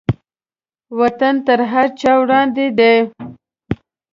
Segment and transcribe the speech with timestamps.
[0.99, 2.95] وطن تر هر چا وړاندې دی.